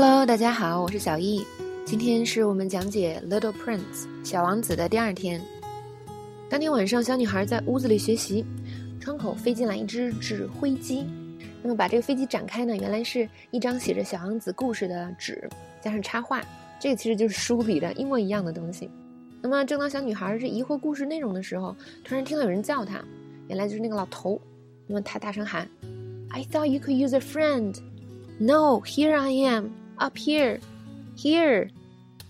[0.00, 1.44] Hello，大家好，我是小易。
[1.84, 5.40] 今天是我们讲解《Little Prince》小王子的第二天。
[6.48, 8.44] 当天晚上，小女孩在屋子里学习，
[9.00, 11.04] 窗口飞进来一只纸飞机。
[11.64, 16.40] 那么把这个飞机展开呢，原来是一张写着小王子故事的纸，加上插画。
[16.78, 18.88] 这个其实就是书里的一模一样的东西。
[19.42, 21.74] 那么正当小女孩这疑惑故事内容的时候，
[22.04, 23.02] 突然听到有人叫她，
[23.48, 24.40] 原来就是那个老头。
[24.86, 25.68] 那么他大声喊
[26.30, 27.74] ：“I thought you could use a friend.
[28.38, 30.59] No, here I am, up here,
[31.15, 31.69] here.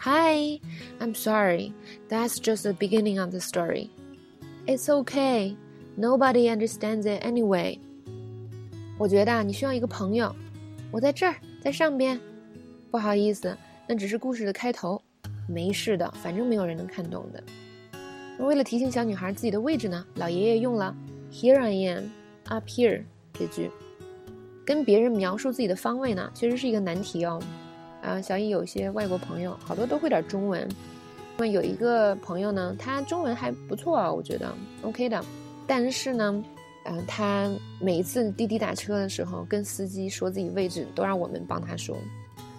[0.00, 0.60] Hi,
[1.00, 1.72] I'm sorry.
[2.08, 3.90] That's just the beginning of the story.
[4.66, 5.56] It's okay.
[5.96, 7.78] Nobody understands it anyway.”
[8.98, 10.34] 我觉得你需要一个朋友。
[10.90, 12.20] 我在这儿，在上边。
[12.90, 13.56] 不好意思。
[13.88, 15.00] 那只是故事的开头，
[15.48, 17.42] 没事的，反正没有人能看懂的。
[18.38, 20.92] 为了提醒小女孩自己的位置呢，老爷爷用了
[21.30, 22.06] “Here I am,
[22.48, 23.70] up here” 这句，
[24.65, 27.41] 跟别人描述自己的方位呢，其实是一个难题哦。
[28.01, 30.67] 啊，小易有一些外国朋友，好多都会点中文。
[31.37, 35.23] 那么有一个朋友呢，他中文还不错啊，我觉得 OK 的。
[35.67, 36.43] 但是呢，
[36.85, 41.95] 嗯，他每一次滴滴打车的时候，跟司机说自己位置，都让我们帮他说。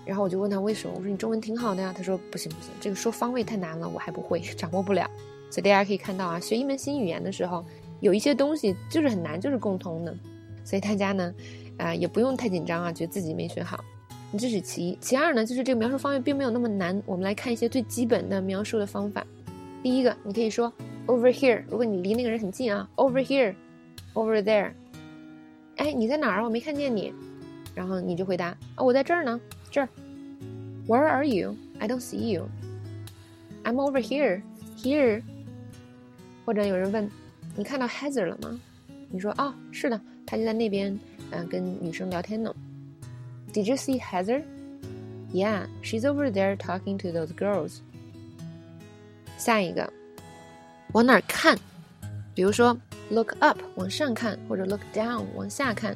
[0.05, 0.95] 然后我就问他为什么？
[0.97, 1.95] 我说你中文挺好的呀。
[1.97, 5.09] 他说不行不行，这个说方位太难了，我还不会， 掌握不了。
[5.51, 7.65] 所以大家可以看到啊，学一门新语言的时候，
[8.01, 10.15] 有一些东西就是很难，就是共通的。
[10.65, 11.35] 所以大家呢，
[11.79, 13.83] 啊也不用太紧张啊，觉得自己没学好。
[14.39, 17.03] 这是其一，其二呢，就是这个描述方位并没有那么难。
[17.05, 19.27] 我们来看一些最基本的描述的方法。
[19.83, 20.73] 第一个，你可以说
[21.07, 24.73] over here，如果你离那个人很近啊，over here，over there。
[25.77, 26.45] 哎，你在哪儿？
[26.45, 27.13] 我没看见你。
[27.75, 29.41] 然后你就回答啊，我在这儿呢。
[29.71, 29.89] 这儿
[30.87, 31.55] ，Where are you?
[31.79, 32.49] I don't see you.
[33.65, 34.43] I'm over here,
[34.79, 35.23] here.
[36.45, 37.11] 或者有人问，
[37.55, 38.59] 你看到 Heather 了吗？
[39.11, 40.01] 你说哦，是的，
[40.32, 40.98] 他就在那边，
[41.32, 42.54] 嗯，跟女生聊天呢。
[43.54, 44.44] Did you see Heather?
[45.34, 47.80] Yeah, she's over there talking to those girls.
[49.38, 49.92] 下一个，
[50.94, 51.58] 往哪儿看？
[52.34, 52.78] 比如说，
[53.10, 55.96] look up 往上看，或者 look down 往下看。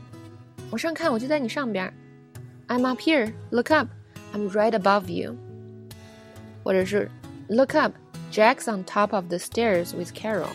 [0.70, 1.94] 往上看，我就在你上边。
[2.68, 3.34] I'm up here.
[3.50, 3.88] Look up.
[4.34, 5.36] I'm right above you.
[6.64, 7.10] 或者是
[7.48, 7.94] Look up.
[8.32, 10.48] Jack's on top of the stairs with Carol.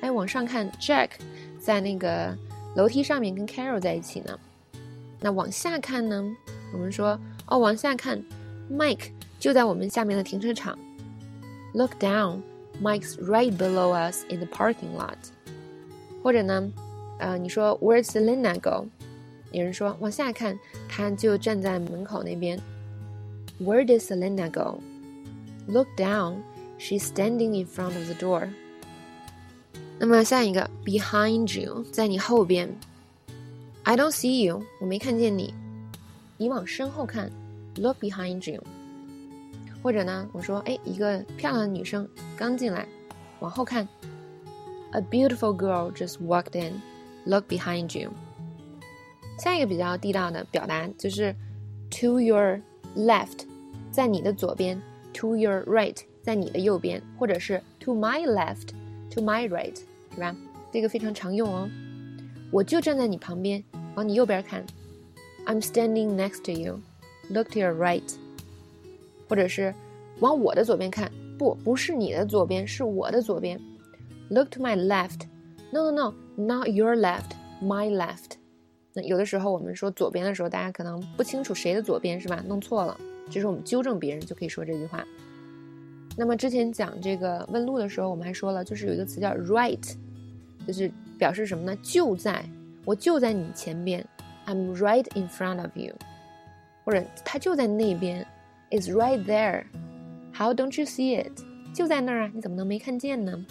[0.00, 1.10] 哎，往上看，Jack
[1.60, 2.36] 在那个
[2.74, 4.38] 楼梯上面跟 Carol 在一起呢。
[5.20, 6.24] 那往下看呢？
[6.72, 8.22] 我们说哦，往下看，
[8.70, 10.78] Mike 就在我们下面的停车场。
[11.74, 12.42] Look down.
[12.82, 15.16] Mike's right below us in the parking lot.
[16.22, 16.72] 或者呢，
[17.18, 18.88] 呃，你说 Where's Selena go?
[19.52, 22.58] 有人说往下看，他就站在门口那边。
[23.60, 24.80] Where did Selena go?
[25.68, 26.38] Look down.
[26.78, 28.48] She's standing in front of the door.
[29.99, 32.69] 那么下一个，behind you，在你后边。
[33.83, 35.53] I don't see you，我没看见你。
[36.37, 37.31] 你往身后看
[37.77, 38.63] ，look behind you。
[39.81, 42.87] 或者呢，我说，哎，一个漂亮的女生刚进来，
[43.39, 43.87] 往后看。
[44.91, 46.81] A beautiful girl just walked in.
[47.25, 48.11] Look behind you.
[49.39, 51.35] 下一个比较地道的表达就是
[51.89, 52.61] to your
[52.95, 53.45] left，
[53.91, 54.81] 在你的左边
[55.13, 58.69] ；to your right，在你的右边；或者是 to my left
[59.17, 59.75] To my right，
[60.13, 60.35] 是吧？
[60.71, 61.67] 这个非常常用哦。
[62.51, 63.63] 我就站在你旁边，
[63.95, 64.63] 往你右边看。
[65.47, 66.79] I'm standing next to you.
[67.31, 68.03] Look to your right。
[69.27, 69.73] 或者是
[70.19, 73.59] 往我的左边看，不，不是你的左边，是我的左边。
[74.29, 75.21] Look to my left.
[75.71, 77.31] No, no, no, not your left.
[77.59, 78.33] My left.
[78.93, 82.43] 那有的时候我们说左边的时候，大家可能不清楚谁的左边是吧？
[82.47, 82.95] 弄错了，
[83.31, 85.03] 这时我们纠正别人就可以说这句话。
[86.19, 89.93] 那么之前讲这个问路的时候，我们还说了，就是有一个词叫 right，
[90.65, 91.77] 就是表示什么呢？
[91.83, 92.43] 就在，
[92.85, 94.03] 我就在你前边
[94.47, 95.93] ，I'm right in front of you，
[96.83, 98.25] 或者他就在那边
[98.71, 101.31] ，is right there，How don't you see it？
[101.71, 103.45] 就在那儿啊，你怎么能没看见呢？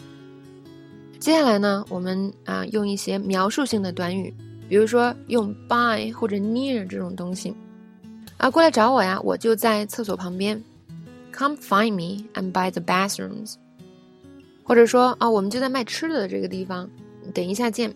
[1.20, 4.34] 接下来呢，我们啊用一些描述性的短语。
[4.68, 7.54] 比如说用 by 或者 near 这种东西，
[8.36, 10.60] 啊，过来找我呀，我就在厕所旁边。
[11.35, 13.55] Come find me, I'm by the bathrooms。
[14.63, 16.89] 或者说啊，我们就在卖吃的的这个地方，
[17.33, 17.93] 等一下见。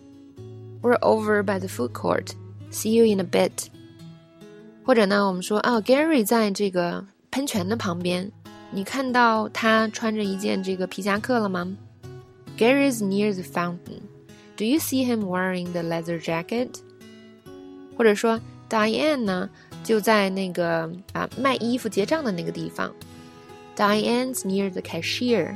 [0.82, 2.32] We're over by the food court.
[2.70, 3.68] See you in a bit。
[4.84, 8.30] 或者呢，我们说啊，Gary 在这个喷泉的旁边，
[8.70, 11.76] 你看到他穿着一件这个皮夹克了吗？
[12.58, 14.00] Gary is near the fountain.
[14.56, 16.70] Do you see him wearing the leather jacket？
[17.96, 19.50] 或者说，Diane 呢
[19.82, 22.92] 就在那个啊卖衣服结账的那个地方。
[23.76, 25.54] Diane's near the cashier。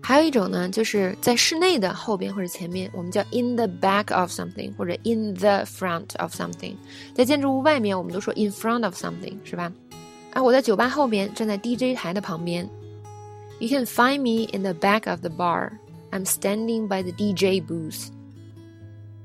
[0.00, 6.74] 还有一种呢，就是在室内的后边或者前面，我们叫 in the back of something 或者 in the front of something。
[7.14, 9.72] 在建筑物外面，我们都说 in front of something，是吧？
[10.32, 12.68] 啊，我在酒吧后边，站在 DJ 台的旁边。
[13.58, 15.72] You can find me in the back of the bar.
[16.10, 18.06] I'm standing by the DJ booth.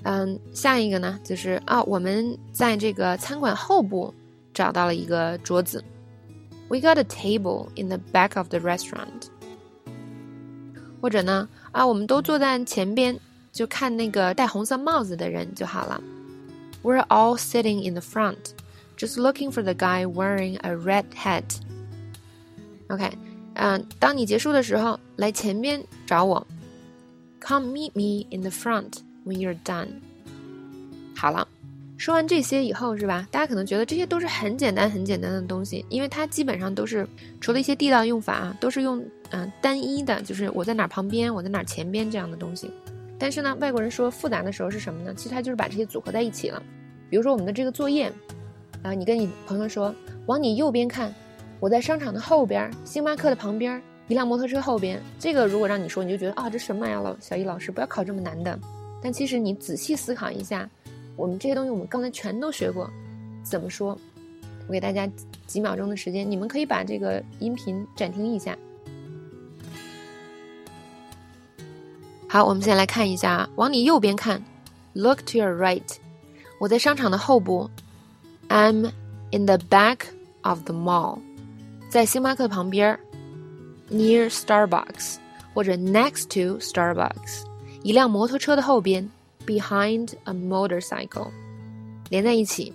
[0.01, 4.13] 嗯，下一个呢，就是啊，我们在这个餐馆后部
[4.53, 5.81] 找到了一个桌子。
[6.69, 9.29] We got a table in the back of the restaurant.
[11.01, 13.19] 或者呢，啊，我们都坐在前边，
[13.51, 16.01] 就看那个戴红色帽子的人就好了。
[16.81, 18.53] We're all sitting in the front,
[18.97, 21.43] just looking for the guy wearing a red hat.
[22.87, 23.17] OK，
[23.55, 26.47] 嗯，当你结束的时候，来前边找我。
[27.45, 29.99] Come meet me in the front when you're done.
[31.15, 31.47] 好了。
[31.98, 33.26] 说完这些以后，是吧？
[33.28, 37.06] 大家可能觉得这些都是很简单、很简单的东西，因为它基本上都是
[37.40, 42.70] 除了一些地道用法啊，都是用嗯单一的，就是我在哪儿旁边，我在哪儿前边这样的东西。
[43.18, 45.12] 但是呢，外国人说复杂的时候是什么呢？
[45.16, 46.62] 其实他就是把这些组合在一起了。
[47.10, 48.10] 比如说我们的这个作业，
[48.84, 49.92] 啊，你跟你朋友说，
[50.26, 51.12] 往你右边看，
[51.58, 55.02] 我在商场的后边，星巴克的旁边，一辆摩托车后边。
[55.18, 58.56] 这个如果让你说，你就觉得啊，这什么呀，老小易老师，不要考这么难的。
[59.02, 60.70] 但其实你仔细思考一下。
[61.18, 62.88] 我们这些东西，我们刚才全都学过，
[63.42, 63.98] 怎么说？
[64.68, 65.10] 我给大家
[65.48, 68.56] 几秒钟的时间，你们可以把这个音频暂停一下。
[72.28, 74.40] 好，我们先来看一下，往你右边看
[74.92, 75.82] ，Look to your right。
[76.60, 77.68] 我在商场的后部
[78.48, 78.92] ，I'm
[79.32, 80.02] in the back
[80.42, 81.18] of the mall，
[81.90, 82.96] 在星巴克旁边
[83.90, 85.16] ，Near Starbucks
[85.52, 87.44] 或者 Next to Starbucks，
[87.82, 89.10] 一辆摩托车的后边。
[89.48, 91.30] Behind a motorcycle.
[92.10, 92.74] 连在一起。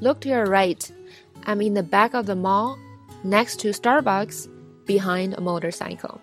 [0.00, 0.78] Look to your right.
[1.44, 2.76] I'm in the back of the mall,
[3.24, 4.46] next to Starbucks,
[4.86, 6.18] behind a motorcycle.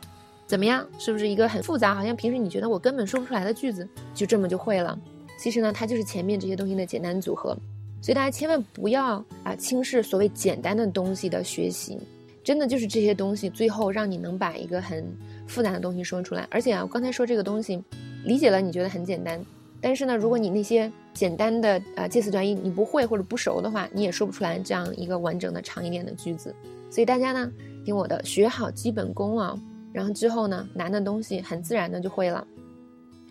[0.45, 0.88] 怎么样？
[1.00, 4.97] 是不是一个很复杂，好像平时你觉得我根本说不出来的句子，就这么就会了？
[5.38, 7.57] 其实呢，它就是前面这些东西的简单组合。
[8.01, 11.97] 所以大家千万不要啊轻视所谓简单的东西的学习，
[12.44, 15.06] 真的就是这些东西最后让你能把一个很
[15.47, 16.47] 复杂的东西说出来。
[16.51, 17.81] 而且啊，我刚才说这个东西，
[18.25, 19.44] 理解了你觉得很简单。
[19.83, 26.56] 但是呢，如果你那些简单的呃介词短语你不会或者不熟的话，你也说不出来这样一个完整的长一点的句子。
[26.89, 27.51] 所以大家呢，
[27.83, 29.59] 听我的，学好基本功啊，
[29.91, 32.47] 然后之后呢，难的东西很自然的就会了。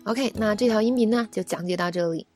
[0.03, 2.27] OK，那这条音频呢就讲解到这里。